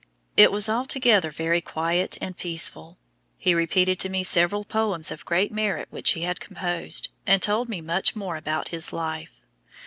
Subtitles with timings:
[0.35, 2.97] It was altogether very quiet and peaceful.
[3.37, 7.69] He repeated to me several poems of great merit which he had composed, and told
[7.69, 9.41] me much more about his life.